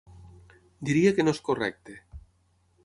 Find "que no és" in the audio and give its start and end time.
1.19-1.43